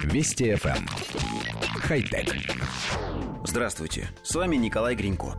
Вести 0.00 0.52
FM. 0.52 0.76
Эм. 0.76 0.86
Хай-тек. 1.80 2.34
Здравствуйте, 3.44 4.08
с 4.22 4.34
вами 4.34 4.56
Николай 4.56 4.94
Гринько. 4.94 5.34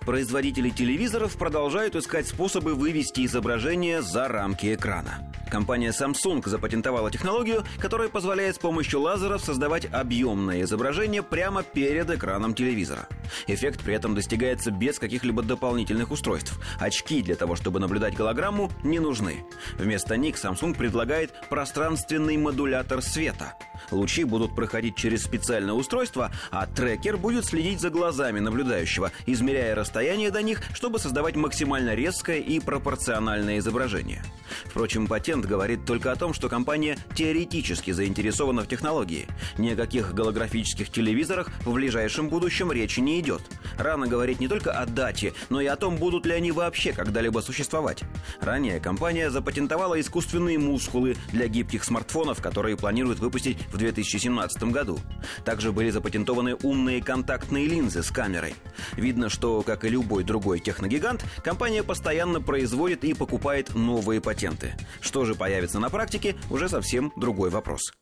Производители 0.00 0.70
телевизоров 0.70 1.36
продолжают 1.36 1.96
искать 1.96 2.26
способы 2.26 2.74
вывести 2.74 3.26
изображение 3.26 4.02
за 4.02 4.28
рамки 4.28 4.74
экрана. 4.74 5.32
Компания 5.50 5.90
Samsung 5.90 6.46
запатентовала 6.46 7.10
технологию, 7.10 7.64
которая 7.78 8.08
позволяет 8.08 8.56
с 8.56 8.58
помощью 8.58 9.00
лазеров 9.00 9.42
создавать 9.42 9.86
объемное 9.92 10.62
изображение 10.62 11.22
прямо 11.22 11.62
перед 11.62 12.10
экраном 12.10 12.54
телевизора. 12.54 13.08
Эффект 13.46 13.82
при 13.84 13.94
этом 13.94 14.14
достигается 14.14 14.70
без 14.70 14.98
каких-либо 14.98 15.42
дополнительных 15.42 16.10
устройств. 16.10 16.58
Очки 16.80 17.22
для 17.22 17.36
того, 17.36 17.56
чтобы 17.56 17.80
наблюдать 17.80 18.14
голограмму, 18.14 18.70
не 18.82 18.98
нужны. 18.98 19.44
Вместо 19.78 20.16
них 20.16 20.36
Samsung 20.36 20.76
предлагает 20.76 21.32
пространственный 21.48 22.36
модулятор 22.36 23.00
света. 23.02 23.54
Лучи 23.90 24.24
будут 24.24 24.54
проходить 24.54 24.96
через 24.96 25.22
специальное 25.22 25.74
устройство, 25.74 26.32
а 26.50 26.66
трекер 26.66 27.16
будет 27.16 27.44
следить 27.44 27.80
за 27.80 27.90
глазами 27.90 28.40
наблюдающего, 28.40 29.12
измеряя 29.26 29.74
расстояние 29.74 30.30
до 30.30 30.42
них, 30.42 30.62
чтобы 30.74 30.98
создавать 30.98 31.36
максимально 31.36 31.94
резкое 31.94 32.40
и 32.40 32.58
пропорциональное 32.58 33.58
изображение. 33.58 34.24
Впрочем, 34.64 35.06
патент 35.06 35.45
говорит 35.46 35.84
только 35.86 36.12
о 36.12 36.16
том, 36.16 36.34
что 36.34 36.48
компания 36.48 36.98
теоретически 37.14 37.92
заинтересована 37.92 38.62
в 38.62 38.68
технологии. 38.68 39.26
Ни 39.58 39.70
о 39.70 39.76
каких 39.76 40.12
голографических 40.14 40.90
телевизорах 40.90 41.50
в 41.64 41.72
ближайшем 41.72 42.28
будущем 42.28 42.72
речи 42.72 43.00
не 43.00 43.20
идет. 43.20 43.42
Рано 43.78 44.06
говорить 44.06 44.40
не 44.40 44.48
только 44.48 44.72
о 44.72 44.86
дате, 44.86 45.34
но 45.48 45.60
и 45.60 45.66
о 45.66 45.76
том, 45.76 45.96
будут 45.96 46.26
ли 46.26 46.32
они 46.32 46.52
вообще 46.52 46.92
когда-либо 46.92 47.40
существовать. 47.40 48.02
Ранее 48.40 48.80
компания 48.80 49.30
запатентовала 49.30 50.00
искусственные 50.00 50.58
мускулы 50.58 51.16
для 51.32 51.48
гибких 51.48 51.84
смартфонов, 51.84 52.40
которые 52.40 52.76
планирует 52.76 53.18
выпустить 53.18 53.58
в 53.72 53.78
2017 53.78 54.62
году. 54.64 54.98
Также 55.44 55.72
были 55.72 55.90
запатентованы 55.90 56.56
умные 56.62 57.02
контактные 57.02 57.66
линзы 57.66 58.02
с 58.02 58.10
камерой. 58.10 58.54
Видно, 58.94 59.28
что, 59.28 59.62
как 59.62 59.84
и 59.84 59.88
любой 59.88 60.24
другой 60.24 60.60
техногигант, 60.60 61.24
компания 61.42 61.82
постоянно 61.82 62.40
производит 62.40 63.04
и 63.04 63.14
покупает 63.14 63.74
новые 63.74 64.20
патенты. 64.20 64.74
Что 65.00 65.24
же 65.24 65.34
появится 65.34 65.80
на 65.80 65.90
практике, 65.90 66.36
уже 66.50 66.68
совсем 66.68 67.12
другой 67.16 67.50
вопрос. 67.50 67.92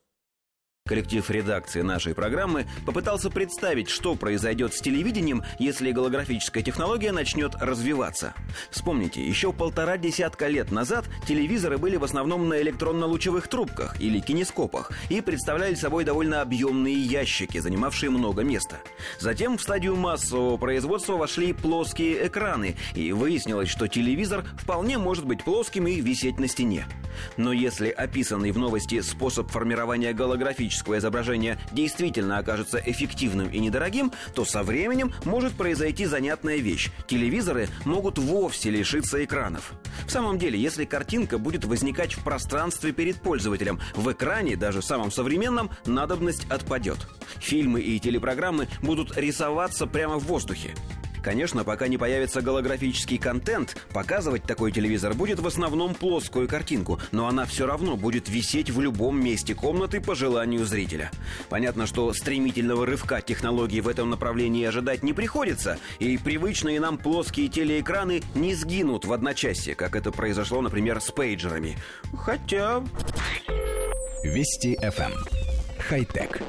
Коллектив 0.86 1.30
редакции 1.30 1.80
нашей 1.80 2.14
программы 2.14 2.66
попытался 2.84 3.30
представить, 3.30 3.88
что 3.88 4.16
произойдет 4.16 4.74
с 4.74 4.82
телевидением, 4.82 5.42
если 5.58 5.92
голографическая 5.92 6.62
технология 6.62 7.10
начнет 7.10 7.54
развиваться. 7.54 8.34
Вспомните, 8.68 9.26
еще 9.26 9.54
полтора 9.54 9.96
десятка 9.96 10.46
лет 10.46 10.70
назад 10.70 11.06
телевизоры 11.26 11.78
были 11.78 11.96
в 11.96 12.04
основном 12.04 12.50
на 12.50 12.60
электронно-лучевых 12.60 13.48
трубках 13.48 13.98
или 13.98 14.20
кинескопах 14.20 14.92
и 15.08 15.22
представляли 15.22 15.74
собой 15.74 16.04
довольно 16.04 16.42
объемные 16.42 17.00
ящики, 17.00 17.56
занимавшие 17.56 18.10
много 18.10 18.42
места. 18.42 18.76
Затем 19.19 19.56
в 19.56 19.62
стадию 19.62 19.96
массового 19.96 20.58
производства 20.58 21.14
вошли 21.14 21.54
плоские 21.54 22.26
экраны, 22.26 22.76
и 22.94 23.10
выяснилось, 23.12 23.70
что 23.70 23.88
телевизор 23.88 24.44
вполне 24.58 24.98
может 24.98 25.24
быть 25.24 25.44
плоским 25.44 25.86
и 25.86 26.02
висеть 26.02 26.38
на 26.38 26.46
стене. 26.46 26.84
Но 27.38 27.54
если 27.54 27.88
описанный 27.88 28.50
в 28.50 28.58
новости 28.58 29.00
способ 29.00 29.50
формирования 29.50 30.12
голографического 30.12 30.73
графического 30.75 30.98
изображения 30.98 31.58
действительно 31.72 32.39
окажется 32.39 32.83
эффективным 32.84 33.48
и 33.48 33.58
недорогим, 33.58 34.12
то 34.34 34.44
со 34.44 34.62
временем 34.62 35.12
может 35.25 35.53
произойти 35.55 36.06
занятная 36.06 36.56
вещь. 36.56 36.91
Телевизоры 37.06 37.69
могут 37.84 38.19
вовсе 38.19 38.70
лишиться 38.70 39.25
экранов. 39.25 39.72
В 40.06 40.11
самом 40.11 40.39
деле, 40.39 40.58
если 40.58 40.84
картинка 40.84 41.39
будет 41.39 41.64
возникать 41.64 42.14
в 42.14 42.25
пространстве 42.25 42.92
перед 42.92 43.16
пользователем, 43.16 43.81
в 43.94 44.11
экране, 44.11 44.56
даже 44.56 44.83
самом 44.83 45.11
современном, 45.11 45.70
надобность 45.86 46.47
отпадет. 46.50 46.98
Фильмы 47.38 47.81
и 47.81 48.00
телепрограммы 48.00 48.69
будут 48.83 49.16
рисоваться 49.16 49.86
прямо 49.86 50.19
в 50.19 50.25
воздухе. 50.25 50.75
Конечно, 51.25 51.64
пока 51.64 51.89
не 51.89 51.97
появится 51.97 52.42
голографический 52.42 53.16
контент, 53.16 53.78
показывать 53.94 54.43
такой 54.43 54.72
телевизор 54.72 55.15
будет 55.15 55.41
в 55.41 55.47
основном 55.47 55.94
плоскую 55.94 56.47
картинку, 56.47 57.00
но 57.12 57.26
она 57.26 57.47
все 57.47 57.66
равно 57.66 57.97
будет 57.97 58.28
висеть 58.28 58.69
в 58.69 58.78
любом 58.78 59.25
месте 59.25 59.54
комнаты 59.54 60.03
по 60.03 60.15
желанию 60.15 60.66
зрителя. 60.66 61.10
Понятно, 61.48 61.87
что 61.87 62.12
стремительного 62.12 62.84
рывка 62.84 63.22
технологий 63.22 63.81
в 63.81 63.88
этом 63.88 64.10
направлении 64.10 64.66
ожидать 64.66 65.03
не 65.03 65.15
приходится, 65.15 65.78
и 65.98 66.19
привычные 66.19 66.78
нам 66.78 66.98
плоские 66.98 67.48
телеэкраны 67.48 68.22
не 68.34 68.54
сгинут 68.54 69.06
в 69.06 69.12
одночасье, 69.15 69.75
как 69.75 69.97
это 69.97 70.12
произошло, 70.12 70.60
например, 70.60 71.00
с 71.00 71.10
пейджерами. 71.10 71.78
Хотя... 72.19 72.84
Вести 74.22 74.77
FM. 74.77 75.12
Эм. 75.12 75.25
Хай-тек. 75.78 76.43